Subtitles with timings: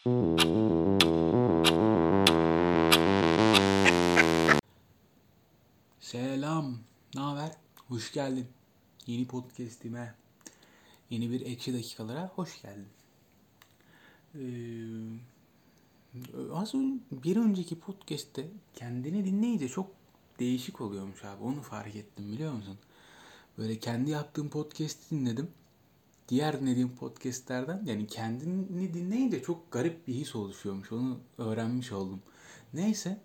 [6.00, 6.78] Selam,
[7.14, 7.52] ne haber?
[7.88, 8.46] Hoş geldin.
[9.06, 10.14] Yeni podcast'ime,
[11.10, 12.88] yeni bir ekşi dakikalara hoş geldin.
[14.34, 14.40] Ee,
[16.52, 19.90] az önce, bir önceki podcast'te kendini dinleyince çok
[20.38, 21.42] değişik oluyormuş abi.
[21.42, 22.78] Onu fark ettim biliyor musun?
[23.58, 25.50] Böyle kendi yaptığım podcast'i dinledim.
[26.30, 30.92] Diğer dinlediğim podcastlerden yani kendini dinleyince çok garip bir his oluşuyormuş.
[30.92, 32.22] Onu öğrenmiş oldum.
[32.74, 33.20] Neyse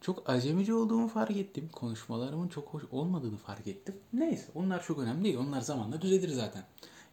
[0.00, 1.68] çok acemici olduğumu fark ettim.
[1.72, 3.94] Konuşmalarımın çok hoş olmadığını fark ettim.
[4.12, 5.36] Neyse onlar çok önemli değil.
[5.36, 6.64] Onlar zamanla düzelir zaten.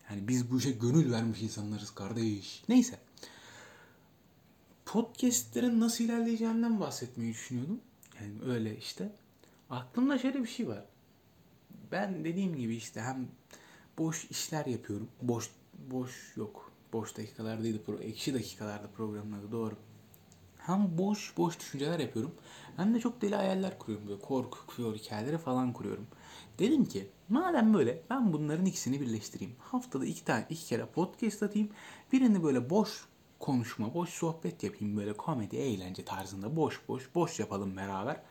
[0.09, 2.63] Yani biz bu işe gönül vermiş insanlarız kardeş.
[2.69, 2.99] Neyse.
[4.85, 7.79] Podcastlerin nasıl ilerleyeceğinden bahsetmeyi düşünüyordum.
[8.21, 9.11] Yani öyle işte.
[9.69, 10.85] Aklımda şöyle bir şey var.
[11.91, 13.27] Ben dediğim gibi işte hem
[13.97, 15.09] boş işler yapıyorum.
[15.21, 15.49] Boş
[15.91, 16.71] boş yok.
[16.93, 18.03] Boş dakikalardaydı.
[18.03, 19.75] Ekşi dakikalarda programın adı doğru.
[20.57, 22.31] Hem boş boş düşünceler yapıyorum.
[22.77, 24.07] Hem de çok deli hayaller kuruyorum.
[24.07, 26.07] Böyle korku, kuyor hikayeleri falan kuruyorum.
[26.59, 29.55] Dedim ki madem böyle ben bunların ikisini birleştireyim.
[29.59, 31.69] Haftada iki tane iki kere podcast atayım.
[32.11, 33.05] Birini böyle boş
[33.39, 34.97] konuşma, boş sohbet yapayım.
[34.97, 38.21] Böyle komedi, eğlence tarzında boş boş boş yapalım beraber.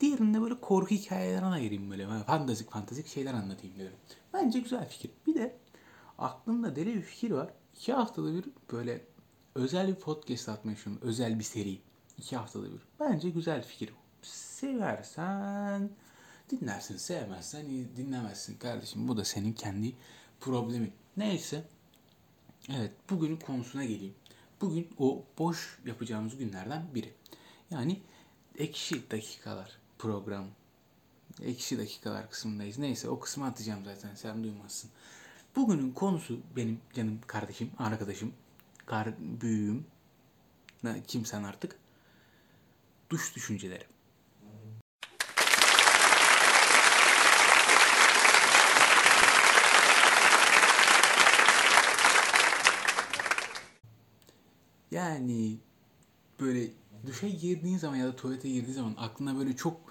[0.00, 2.08] Diğerinde böyle korku hikayelerine ayırayım böyle.
[2.08, 3.92] böyle fantastik fantastik şeyler anlatayım dedim.
[4.32, 5.10] Bence güzel fikir.
[5.26, 5.56] Bir de
[6.18, 7.50] aklımda deli bir fikir var.
[7.76, 9.04] İki haftada bir böyle
[9.54, 11.08] özel bir podcast atmayı düşünüyorum.
[11.08, 11.78] Özel bir seri.
[12.18, 12.80] İki haftada bir.
[13.00, 13.92] Bence güzel fikir.
[14.22, 15.90] Seversen
[16.50, 16.96] dinlersin.
[16.96, 19.08] Sevmezsen dinlemezsin kardeşim.
[19.08, 19.96] Bu da senin kendi
[20.40, 20.92] problemin.
[21.16, 21.64] Neyse.
[22.70, 24.14] Evet bugünün konusuna geleyim.
[24.60, 27.14] Bugün o boş yapacağımız günlerden biri.
[27.70, 28.00] Yani
[28.58, 30.46] ekşi dakikalar program.
[31.42, 32.78] Ekşi dakikalar kısmındayız.
[32.78, 34.90] Neyse o kısmı atacağım zaten sen duymazsın.
[35.56, 38.32] Bugünün konusu benim canım kardeşim, arkadaşım,
[38.86, 39.86] kar büyüğüm,
[41.06, 41.76] kimsen artık.
[43.10, 43.84] Duş düşünceleri.
[54.90, 55.58] Yani
[56.40, 56.70] böyle
[57.06, 59.89] duşa girdiğin zaman ya da tuvalete girdiğin zaman aklına böyle çok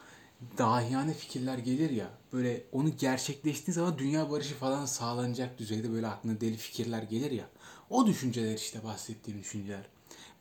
[0.57, 2.09] dahiyane fikirler gelir ya.
[2.33, 7.49] Böyle onu gerçekleştiği zaman dünya barışı falan sağlanacak düzeyde böyle aklına deli fikirler gelir ya.
[7.89, 9.85] O düşünceler işte bahsettiğim düşünceler.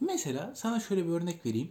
[0.00, 1.70] Mesela sana şöyle bir örnek vereyim.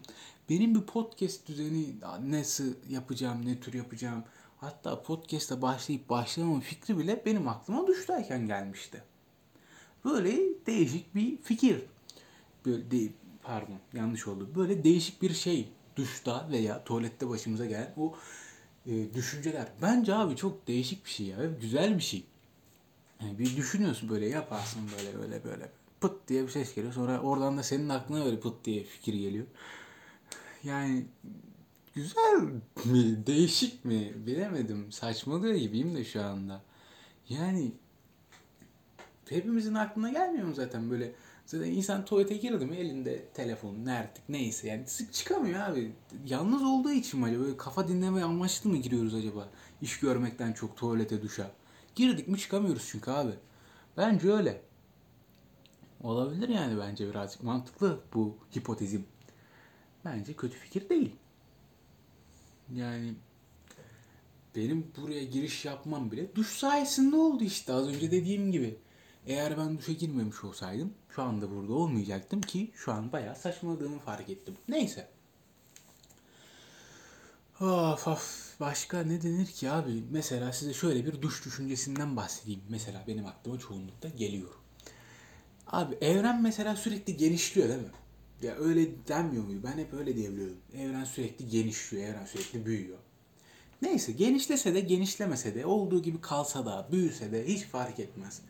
[0.49, 4.23] Benim bir podcast düzeni nasıl yapacağım, ne tür yapacağım.
[4.57, 9.03] Hatta podcast'a başlayıp başlamama fikri bile benim aklıma duştayken gelmişti.
[10.05, 11.81] Böyle değişik bir fikir.
[12.65, 13.09] Böyle de,
[13.44, 14.49] pardon yanlış oldu.
[14.55, 18.15] Böyle değişik bir şey duşta veya tuvalette başımıza gelen o
[18.85, 19.67] e, düşünceler.
[19.81, 21.37] Bence abi çok değişik bir şey ya.
[21.61, 22.23] Güzel bir şey.
[23.21, 25.71] Yani bir düşünüyorsun böyle yaparsın böyle böyle böyle
[26.01, 26.93] pıt diye bir ses geliyor.
[26.93, 29.45] Sonra oradan da senin aklına böyle pıt diye fikir geliyor.
[30.63, 31.05] Yani
[31.95, 32.41] güzel
[32.85, 34.91] mi, değişik mi bilemedim.
[34.91, 36.61] Saçmalıyor gibiyim de şu anda.
[37.29, 37.71] Yani
[39.29, 41.11] hepimizin aklına gelmiyor mu zaten böyle
[41.47, 45.91] Zaten insan tuvalete girdi mi elinde telefon artık neyse yani sık çıkamıyor abi.
[46.25, 49.49] Yalnız olduğu için mi acaba böyle kafa dinleme amaçlı mı giriyoruz acaba?
[49.81, 51.51] İş görmekten çok tuvalete duşa.
[51.95, 53.31] Girdik mi çıkamıyoruz çünkü abi.
[53.97, 54.61] Bence öyle.
[56.03, 59.05] Olabilir yani bence birazcık mantıklı bu hipotezim.
[60.05, 61.15] Bence kötü fikir değil.
[62.75, 63.13] Yani
[64.55, 68.77] benim buraya giriş yapmam bile duş sayesinde oldu işte az önce dediğim gibi.
[69.27, 74.29] Eğer ben duşa girmemiş olsaydım şu anda burada olmayacaktım ki şu an bayağı saçmaladığımı fark
[74.29, 74.57] ettim.
[74.67, 75.07] Neyse.
[77.61, 80.03] Of of başka ne denir ki abi?
[80.11, 82.61] Mesela size şöyle bir duş düşüncesinden bahsedeyim.
[82.69, 84.50] Mesela benim aklıma çoğunlukta geliyor.
[85.67, 87.91] Abi evren mesela sürekli genişliyor değil mi?
[88.41, 89.61] Ya öyle denmiyor muydu?
[89.63, 90.57] Ben hep öyle diyebiliyordum.
[90.73, 92.97] Evren sürekli genişliyor, evren sürekli büyüyor.
[93.81, 98.41] Neyse genişlese de genişlemese de olduğu gibi kalsa da büyüse de hiç fark etmez.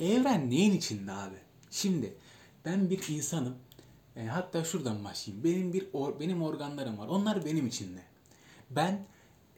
[0.00, 1.51] Evren neyin içinde abi?
[1.72, 2.14] Şimdi
[2.64, 3.54] ben bir insanım.
[4.16, 5.44] E, hatta şuradan başlayayım.
[5.44, 7.08] Benim bir or, benim organlarım var.
[7.08, 8.00] Onlar benim içinde.
[8.70, 9.06] Ben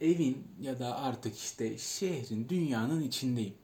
[0.01, 3.55] evin ya da artık işte şehrin, dünyanın içindeyim.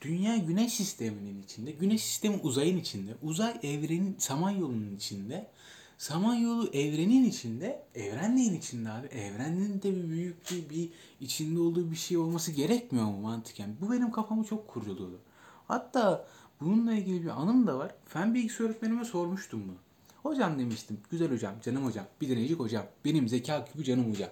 [0.00, 1.70] Dünya güneş sisteminin içinde.
[1.70, 3.16] Güneş sistemi uzayın içinde.
[3.22, 5.50] Uzay evrenin Samanyolu'nun içinde.
[5.98, 7.86] Samanyolu evrenin içinde.
[7.94, 9.06] Evren neyin içinde abi?
[9.06, 10.88] Evrenin de bir büyük bir,
[11.20, 13.76] içinde olduğu bir şey olması gerekmiyor mu mantıken?
[13.80, 15.20] Bu benim kafamı çok kurcalıyordu.
[15.68, 16.26] Hatta
[16.60, 17.94] bununla ilgili bir anım da var.
[18.06, 19.76] Fen bilgisi öğretmenime sormuştum bunu.
[20.22, 21.00] Hocam demiştim.
[21.10, 22.86] Güzel hocam, canım hocam, bir deneyecek hocam.
[23.04, 24.30] Benim zeka küpü canım hocam.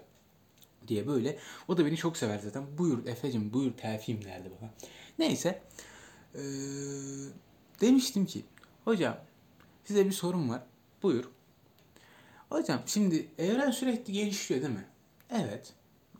[0.89, 1.39] Diye böyle.
[1.69, 2.79] O da beni çok sever zaten.
[2.79, 4.71] Buyur Efe'cim buyur telfiyim derdi bana.
[5.19, 5.63] Neyse.
[6.35, 6.41] Ee,
[7.81, 8.45] demiştim ki
[8.85, 9.17] hocam
[9.85, 10.63] size bir sorum var.
[11.03, 11.25] Buyur.
[12.51, 14.85] Hocam şimdi evren sürekli gelişiyor değil mi?
[15.31, 15.73] Evet.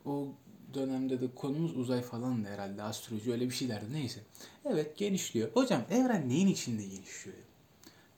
[0.05, 0.27] O
[0.73, 4.19] dönemde de konumuz uzay falan da herhalde astroloji öyle bir şeylerdi neyse.
[4.65, 5.51] Evet genişliyor.
[5.53, 7.35] Hocam evren neyin içinde gelişiyor?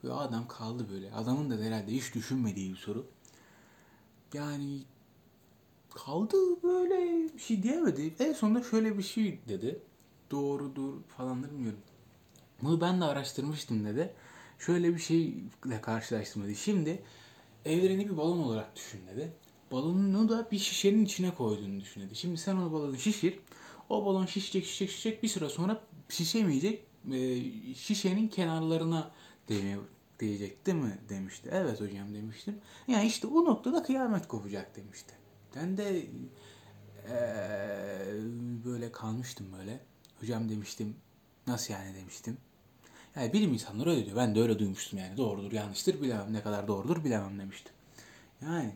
[0.04, 1.14] Böyle adam kaldı böyle.
[1.14, 3.06] Adamın da herhalde hiç düşünmediği bir soru.
[4.34, 4.82] Yani
[5.90, 8.14] kaldı böyle bir şey diyemedi.
[8.20, 9.80] En sonunda şöyle bir şey dedi.
[10.32, 11.80] Doğrudur falan bilmiyorum.
[12.62, 14.14] Bunu ben de araştırmıştım dedi.
[14.60, 16.56] Şöyle bir şeyle karşılaştım dedi.
[16.56, 17.04] Şimdi
[17.66, 19.32] evreni bir balon olarak düşün dedi.
[19.72, 22.10] Balonunu da bir şişenin içine koyduğunu düşün.
[22.14, 23.40] Şimdi sen o balonu şişir.
[23.90, 26.84] O balon şişecek şişecek şişecek bir süre sonra şişemeyecek.
[27.12, 29.12] E, şişenin kenarlarına
[29.50, 29.78] değmeye
[30.20, 31.50] diyecek değil mi demişti.
[31.52, 32.56] Evet hocam demiştim.
[32.88, 35.14] Yani işte o noktada kıyamet kopacak demişti.
[35.56, 36.06] Ben de
[37.10, 38.14] ee,
[38.66, 39.80] böyle kalmıştım böyle.
[40.20, 40.96] Hocam demiştim.
[41.48, 42.38] Nasıl yani demiştim.
[43.16, 44.18] Yani bilim insanları öyle diyor.
[44.18, 45.18] Ben de öyle duymuştum yani.
[45.18, 46.34] Doğrudur yanlıştır bilemem.
[46.34, 47.74] Ne kadar doğrudur bilemem demiştim.
[48.42, 48.76] Yani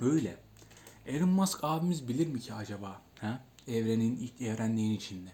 [0.00, 0.36] öyle.
[1.06, 3.00] Elon Musk abimiz bilir mi ki acaba?
[3.20, 3.44] Ha?
[3.68, 5.30] Evrenin, evrenliğin içinde.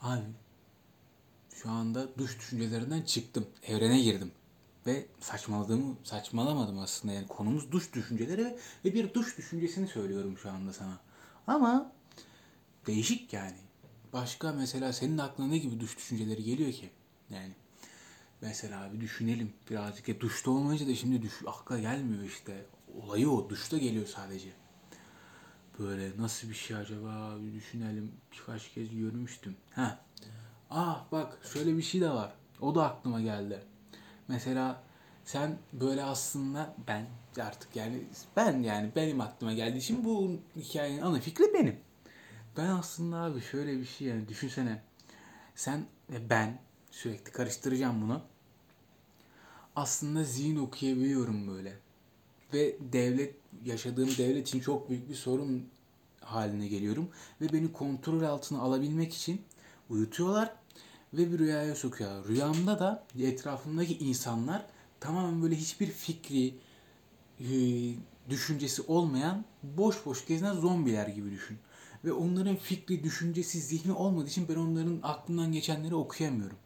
[0.00, 0.24] Abi
[1.54, 3.46] şu anda duş düşüncelerinden çıktım.
[3.62, 4.32] Evrene girdim.
[4.86, 7.14] Ve saçmaladığımı saçmalamadım aslında.
[7.14, 10.98] Yani konumuz duş düşünceleri ve bir duş düşüncesini söylüyorum şu anda sana.
[11.46, 11.92] Ama
[12.86, 13.56] değişik yani.
[14.12, 16.90] Başka mesela senin aklına ne gibi duş düşünceleri geliyor ki?
[17.30, 17.52] Yani
[18.40, 20.08] mesela bir düşünelim birazcık.
[20.08, 22.66] Ya duşta olmayınca da şimdi düş, akla gelmiyor işte.
[23.02, 23.50] Olayı o.
[23.50, 24.48] Duşta geliyor sadece.
[25.78, 28.12] Böyle nasıl bir şey acaba bir düşünelim.
[28.32, 29.56] Birkaç kez görmüştüm.
[29.74, 29.98] Ha.
[30.70, 32.32] Ah bak şöyle bir şey de var.
[32.60, 33.62] O da aklıma geldi.
[34.28, 34.82] Mesela
[35.24, 37.06] sen böyle aslında ben
[37.40, 38.04] artık yani
[38.36, 41.76] ben yani benim aklıma geldiği için bu hikayenin ana fikri benim.
[42.56, 44.82] Ben aslında abi şöyle bir şey yani düşünsene.
[45.54, 46.58] Sen ve ben
[46.90, 48.22] sürekli karıştıracağım bunu.
[49.76, 51.83] Aslında zihin okuyabiliyorum böyle.
[52.54, 53.34] Ve devlet
[53.64, 55.68] yaşadığım devlet için çok büyük bir sorun
[56.20, 57.08] haline geliyorum
[57.40, 59.42] ve beni kontrol altına alabilmek için
[59.90, 60.54] uyutuyorlar
[61.14, 62.28] ve bir rüyaya sokuyorlar.
[62.28, 64.66] Rüyamda da etrafımdaki insanlar
[65.00, 66.54] tamamen böyle hiçbir fikri,
[67.40, 67.54] e,
[68.30, 71.58] düşüncesi olmayan boş boş gezinen zombiler gibi düşün.
[72.04, 76.56] Ve onların fikri, düşüncesi, zihni olmadığı için ben onların aklından geçenleri okuyamıyorum.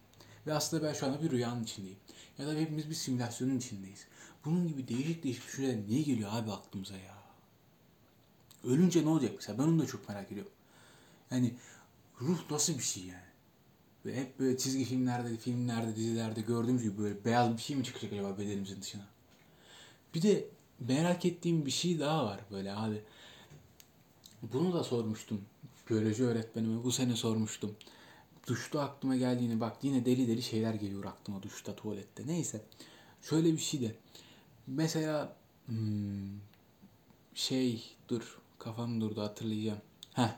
[0.46, 1.99] Ve aslında ben şu anda bir rüyanın içindeyim.
[2.38, 4.06] Ya da hepimiz bir simülasyonun içindeyiz.
[4.49, 7.15] Bunun gibi değişik değişik düşünceler niye geliyor abi aklımıza ya?
[8.65, 9.59] Ölünce ne olacak mesela?
[9.59, 10.53] Ben onu da çok merak ediyorum.
[11.31, 11.55] Yani
[12.21, 13.29] ruh nasıl bir şey yani?
[14.06, 18.12] Ve hep böyle çizgi filmlerde, filmlerde, dizilerde gördüğümüz gibi böyle beyaz bir şey mi çıkacak
[18.12, 19.06] acaba bedenimizin dışına?
[20.15, 20.49] Bir de
[20.81, 23.03] merak ettiğim bir şey daha var böyle abi.
[24.43, 25.41] Bunu da sormuştum.
[25.91, 27.77] Biyoloji öğretmenime bu sene sormuştum.
[28.47, 32.27] Duşta aklıma geldiğini bak yine deli deli şeyler geliyor aklıma duşta, tuvalette.
[32.27, 32.61] Neyse.
[33.23, 33.95] Şöyle bir şey de.
[34.76, 35.37] Mesela
[35.67, 36.41] hmm,
[37.35, 39.79] şey dur kafam durdu hatırlayacağım.
[40.15, 40.35] Heh.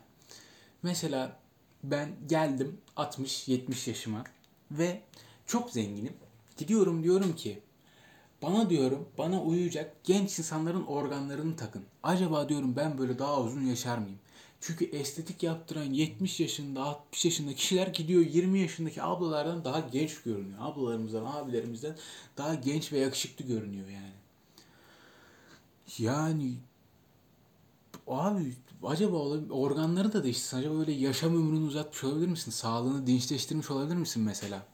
[0.83, 1.39] Mesela
[1.85, 4.25] ben geldim 60-70 yaşıma
[4.71, 5.03] ve
[5.47, 6.13] çok zenginim.
[6.57, 7.61] Gidiyorum diyorum ki
[8.43, 11.85] bana diyorum bana uyuyacak genç insanların organlarını takın.
[12.03, 14.19] Acaba diyorum ben böyle daha uzun yaşar mıyım?
[14.61, 20.59] Çünkü estetik yaptıran 70 yaşında 60 yaşında kişiler gidiyor 20 yaşındaki ablalardan daha genç görünüyor.
[20.61, 21.97] Ablalarımızdan abilerimizden
[22.37, 24.20] daha genç ve yakışıklı görünüyor yani.
[25.99, 26.59] Yani
[28.07, 29.17] abi acaba
[29.51, 30.57] organları da değiştirsin.
[30.57, 32.51] Acaba böyle yaşam ömrünü uzatmış olabilir misin?
[32.51, 34.67] Sağlığını dinçleştirmiş olabilir misin mesela?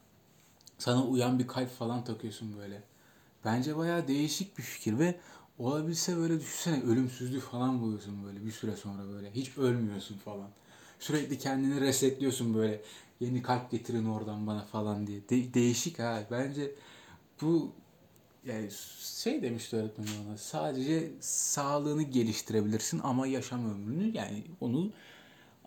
[0.78, 2.82] Sana uyan bir kalp falan takıyorsun böyle.
[3.44, 5.20] Bence bayağı değişik bir fikir ve
[5.58, 9.30] olabilse böyle düşünsene ölümsüzlük falan buluyorsun böyle bir süre sonra böyle.
[9.34, 10.48] Hiç ölmüyorsun falan.
[11.00, 12.82] Sürekli kendini resetliyorsun böyle.
[13.20, 15.28] Yeni kalp getirin oradan bana falan diye.
[15.28, 16.22] De- değişik ha.
[16.30, 16.74] Bence
[17.42, 17.72] bu
[18.46, 18.68] yani
[19.22, 24.92] şey demişti öğretmen ona sadece sağlığını geliştirebilirsin ama yaşam ömrünü yani onu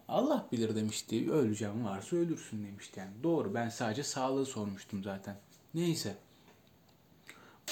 [0.07, 1.31] Allah bilir demişti.
[1.31, 3.12] Öleceğim varsa ölürsün demişti yani.
[3.24, 5.36] Doğru ben sadece sağlığı sormuştum zaten.
[5.74, 6.15] Neyse.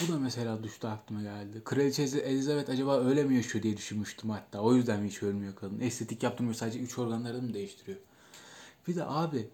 [0.02, 1.62] Bu da mesela düştü aklıma geldi.
[1.64, 4.60] Kraliçe Elizabeth acaba öyle mi yaşıyor diye düşünmüştüm hatta.
[4.60, 5.80] O yüzden mi hiç ölmüyor kadın?
[5.80, 7.98] Estetik yaptırmıyor sadece üç organlarını mı değiştiriyor?
[8.88, 9.48] Bir de abi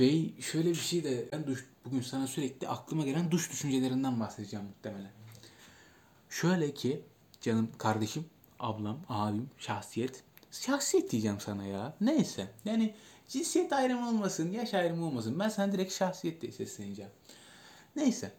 [0.00, 4.66] ve şöyle bir şey de ben duş, bugün sana sürekli aklıma gelen duş düşüncelerinden bahsedeceğim
[4.66, 5.12] muhtemelen.
[6.30, 7.02] Şöyle ki
[7.40, 8.24] canım kardeşim,
[8.58, 10.22] ablam, abim, şahsiyet.
[10.50, 11.96] Şahsiyet diyeceğim sana ya.
[12.00, 12.50] Neyse.
[12.64, 12.94] Yani
[13.28, 15.38] cinsiyet ayrımı olmasın, yaş ayrımı olmasın.
[15.38, 17.10] Ben sana direkt şahsiyet diye sesleneceğim.
[17.96, 18.32] Neyse.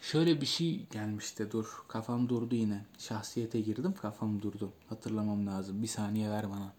[0.00, 1.84] Şöyle bir şey gelmişti dur.
[1.88, 2.84] Kafam durdu yine.
[2.98, 4.72] Şahsiyete girdim kafam durdu.
[4.88, 5.82] Hatırlamam lazım.
[5.82, 6.72] Bir saniye ver bana.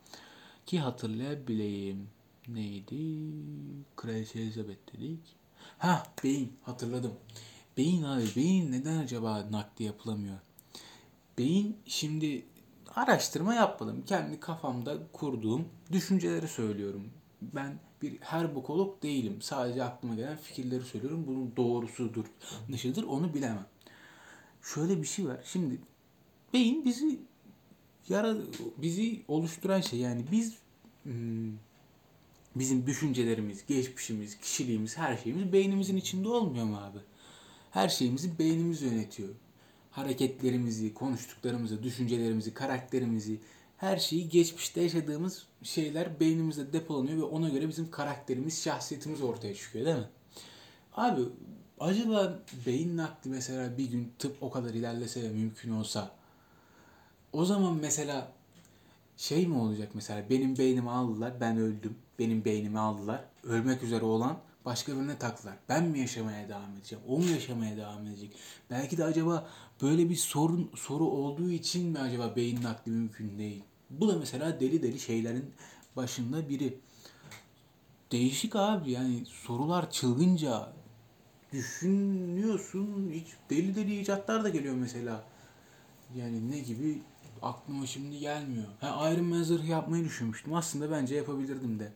[0.65, 2.09] Ki hatırlayabileyim
[2.47, 3.31] neydi?
[3.95, 5.19] Kraliçe Elizabeth dedik.
[5.77, 7.13] Ha beyim hatırladım.
[7.77, 10.37] beyin abi beyin neden acaba nakli yapılamıyor?
[11.37, 12.45] Beyin şimdi
[12.95, 14.03] araştırma yapmadım.
[14.05, 17.11] Kendi kafamda kurduğum düşünceleri söylüyorum.
[17.41, 19.41] Ben bir her bokolog değilim.
[19.41, 21.23] Sadece aklıma gelen fikirleri söylüyorum.
[21.27, 22.25] Bunun doğrusudur,
[22.61, 23.65] yanlışıdır onu bilemem.
[24.61, 25.39] Şöyle bir şey var.
[25.45, 25.79] Şimdi
[26.53, 27.19] beyin bizi
[28.09, 28.35] yara
[28.77, 30.57] bizi oluşturan şey yani biz
[31.03, 31.51] hmm,
[32.55, 36.99] bizim düşüncelerimiz, geçmişimiz, kişiliğimiz, her şeyimiz beynimizin içinde olmuyor mu abi?
[37.71, 39.29] Her şeyimizi beynimiz yönetiyor.
[39.91, 43.39] Hareketlerimizi, konuştuklarımızı, düşüncelerimizi, karakterimizi,
[43.77, 49.85] her şeyi geçmişte yaşadığımız şeyler beynimizde depolanıyor ve ona göre bizim karakterimiz, şahsiyetimiz ortaya çıkıyor
[49.85, 50.09] değil mi?
[50.95, 51.21] Abi
[51.79, 56.11] acaba beyin nakli mesela bir gün tıp o kadar ilerlese mümkün olsa
[57.33, 58.31] o zaman mesela
[59.21, 64.37] şey mi olacak mesela benim beynimi aldılar ben öldüm benim beynimi aldılar ölmek üzere olan
[64.65, 65.57] başka birine taktılar.
[65.69, 67.03] Ben mi yaşamaya devam edeceğim?
[67.07, 68.35] O mu yaşamaya devam edecek?
[68.69, 69.49] Belki de acaba
[69.81, 73.63] böyle bir sorun soru olduğu için mi acaba beyin nakli mümkün değil?
[73.89, 75.53] Bu da mesela deli deli şeylerin
[75.95, 76.77] başında biri.
[78.11, 80.73] Değişik abi yani sorular çılgınca
[81.53, 83.11] düşünüyorsun.
[83.13, 85.23] Hiç deli deli icatlar da geliyor mesela.
[86.15, 87.01] Yani ne gibi
[87.41, 88.67] aklıma şimdi gelmiyor.
[88.79, 90.53] Ha Iron Man zırhı yapmayı düşünmüştüm.
[90.53, 91.91] Aslında bence yapabilirdim de.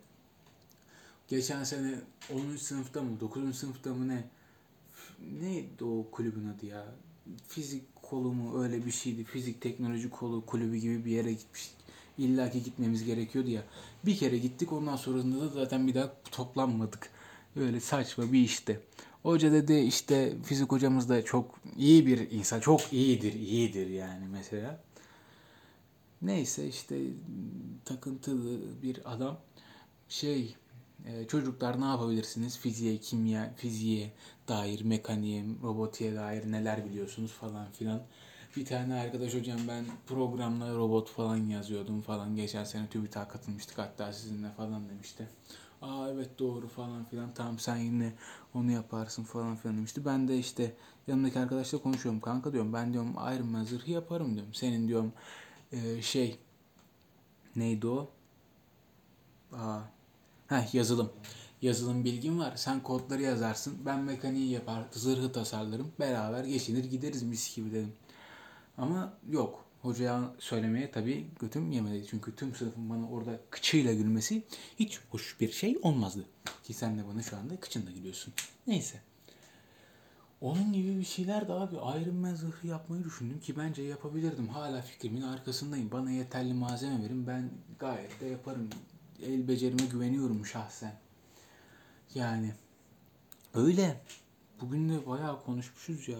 [1.28, 1.96] Geçen sene
[2.34, 2.56] 10.
[2.56, 3.58] sınıfta mı 9.
[3.58, 4.24] sınıfta mı ne
[5.42, 6.86] neydi o kulübün adı ya?
[7.48, 9.24] Fizik kolu mu öyle bir şeydi.
[9.24, 11.76] Fizik teknoloji kolu kulübü gibi bir yere gitmiştik.
[12.18, 13.64] İlla ki gitmemiz gerekiyordu ya.
[14.06, 17.10] Bir kere gittik ondan sonrasında da zaten bir daha toplanmadık.
[17.56, 18.80] Öyle saçma bir işte.
[19.24, 22.60] Hoca dedi işte fizik hocamız da çok iyi bir insan.
[22.60, 24.84] Çok iyidir, iyidir yani mesela.
[26.22, 27.02] Neyse işte
[27.86, 29.40] takıntılı bir adam.
[30.10, 30.56] Şey
[31.08, 32.58] ee, çocuklar ne yapabilirsiniz?
[32.60, 34.12] Fiziğe, kimya, fiziğe
[34.48, 38.02] dair, mekaniğe, robotiğe dair neler biliyorsunuz falan filan.
[38.58, 42.36] Bir tane arkadaş hocam ben programla robot falan yazıyordum falan.
[42.36, 45.28] Geçen sene TÜBİTAK'a katılmıştık hatta sizinle falan demişti.
[45.82, 47.34] Aa evet doğru falan filan.
[47.34, 48.14] Tamam sen yine
[48.54, 50.06] onu yaparsın falan filan demişti.
[50.06, 50.76] Ben de işte
[51.08, 52.22] yanımdaki arkadaşla konuşuyorum.
[52.22, 54.54] Kanka diyorum ben diyorum Iron Man zırhı yaparım diyorum.
[54.54, 55.14] Senin diyorum
[55.72, 56.40] e, şey
[57.56, 58.12] neydi o?
[59.54, 59.82] Aa
[60.48, 61.14] Heh, yazılım.
[61.62, 62.54] Yazılım bilgim var.
[62.56, 63.78] Sen kodları yazarsın.
[63.86, 65.92] Ben mekaniği yapar, zırhı tasarlarım.
[66.00, 67.94] Beraber geçinir gideriz mis gibi dedim.
[68.78, 69.66] Ama yok.
[69.82, 72.08] Hocaya söylemeye tabii götüm yemedi.
[72.10, 74.44] Çünkü tüm sınıfın bana orada kıçıyla gülmesi
[74.80, 76.26] hiç hoş bir şey olmazdı.
[76.64, 78.34] Ki sen de bana şu anda kıçınla gülüyorsun.
[78.68, 79.02] Neyse.
[80.46, 84.48] Onun gibi bir şeyler de abi Iron Man zırhı yapmayı düşündüm ki bence yapabilirdim.
[84.48, 85.92] Hala fikrimin arkasındayım.
[85.92, 88.70] Bana yeterli malzeme verin ben gayet de yaparım
[89.24, 90.94] el becerime güveniyorum şahsen.
[92.16, 92.54] Yani
[93.54, 94.02] öyle.
[94.62, 96.20] Bugün de bayağı konuşmuşuz ya.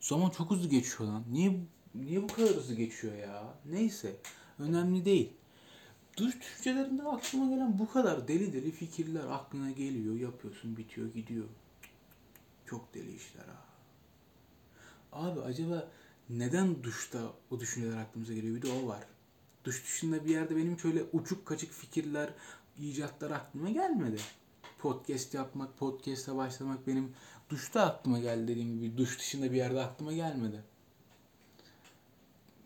[0.00, 1.24] Zaman çok hızlı geçiyor lan.
[1.30, 1.60] Niye
[1.94, 3.54] niye bu kadar hızlı geçiyor ya?
[3.70, 4.16] Neyse.
[4.58, 5.32] Önemli değil.
[6.16, 10.14] Dış düşüncelerinde aklıma gelen bu kadar deli deli fikirler aklına geliyor.
[10.14, 11.46] Yapıyorsun bitiyor gidiyor.
[12.70, 13.64] Çok deli işler ha.
[15.12, 15.88] Abi acaba
[16.30, 18.56] neden duşta o düşünceler aklımıza geliyor?
[18.56, 19.04] Bir de o var
[19.68, 22.30] dış dışında bir yerde benim şöyle uçuk kaçık fikirler,
[22.78, 24.20] icatlar aklıma gelmedi.
[24.78, 27.12] Podcast yapmak, podcast'a başlamak benim
[27.50, 28.98] duşta aklıma geldi dediğim gibi.
[28.98, 30.64] Duş dışında bir yerde aklıma gelmedi.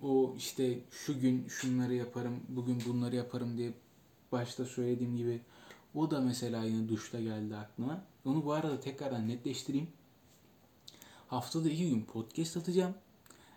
[0.03, 3.73] O işte şu gün şunları yaparım, bugün bunları yaparım diye
[4.33, 5.41] başta söylediğim gibi
[5.95, 8.05] o da mesela yine duşta geldi aklıma.
[8.25, 9.89] Onu bu arada tekrardan netleştireyim.
[11.29, 12.95] Haftada iki gün podcast atacağım.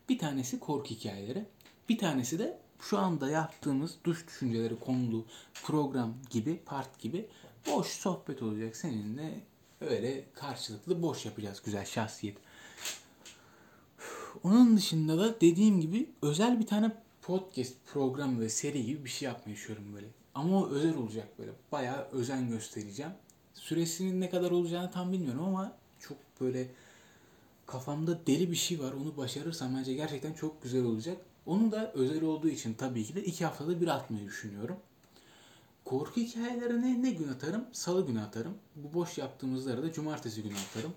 [0.09, 1.45] Bir tanesi korku hikayeleri.
[1.89, 5.25] Bir tanesi de şu anda yaptığımız duş düşünceleri konulu
[5.63, 7.29] program gibi, part gibi
[7.67, 9.39] boş sohbet olacak seninle.
[9.81, 12.37] Öyle karşılıklı boş yapacağız güzel şahsiyet.
[14.43, 16.91] Onun dışında da dediğim gibi özel bir tane
[17.21, 20.07] podcast program ve seri gibi bir şey yapmayı düşünüyorum böyle.
[20.35, 21.51] Ama o özel olacak böyle.
[21.71, 23.11] Bayağı özen göstereceğim.
[23.65, 26.67] Süresinin ne kadar olacağını tam bilmiyorum ama çok böyle
[27.65, 28.93] kafamda deli bir şey var.
[28.93, 31.17] Onu başarırsam bence gerçekten çok güzel olacak.
[31.45, 34.77] Onun da özel olduğu için tabii ki de iki haftada bir atmayı düşünüyorum.
[35.85, 37.65] Korku hikayelerine ne gün atarım?
[37.71, 38.57] Salı günü atarım.
[38.75, 40.93] Bu boş yaptığımızları da cumartesi günü atarım.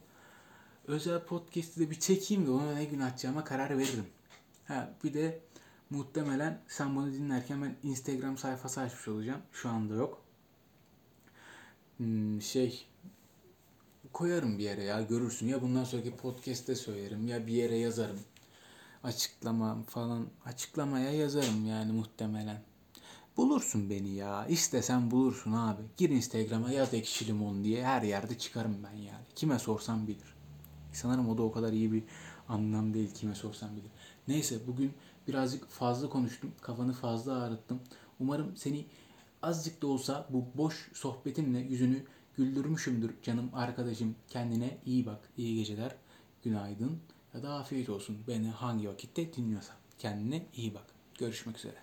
[0.87, 4.07] Özel podcast'i de bir çekeyim de ona ne gün atacağıma karar veririm.
[4.65, 5.41] Ha bir de
[5.91, 9.41] muhtemelen sen bunu dinlerken ben Instagram sayfası açmış olacağım.
[9.53, 10.28] Şu anda yok.
[11.99, 12.87] Hmm, şey
[14.13, 18.19] koyarım bir yere ya görürsün ya bundan sonraki podcast'te söylerim ya bir yere yazarım
[19.05, 22.63] açıklama falan açıklamaya yazarım yani muhtemelen.
[23.37, 24.47] Bulursun beni ya.
[24.47, 25.83] İstesen bulursun abi.
[25.97, 29.25] Gir Instagram'a yaz ekşi limon diye her yerde çıkarım ben yani.
[29.35, 30.35] Kime sorsam bilir.
[30.93, 32.03] Sanırım o da o kadar iyi bir
[32.49, 33.91] anlam değil kime sorsam bilir.
[34.29, 34.93] Neyse bugün
[35.29, 36.53] birazcık fazla konuştum.
[36.61, 37.81] Kafanı fazla ağrıttım.
[38.21, 38.87] Umarım seni
[39.43, 42.05] azıcık da olsa bu boş sohbetimle yüzünü
[42.37, 44.15] güldürmüşümdür canım arkadaşım.
[44.29, 45.29] Kendine iyi bak.
[45.37, 45.95] İyi geceler.
[46.45, 46.99] Günaydın
[47.35, 48.17] ya da afiyet olsun.
[48.29, 49.77] Beni hangi vakitte dinliyorsan.
[49.99, 50.85] Kendine iyi bak.
[51.19, 51.77] Görüşmek üzere.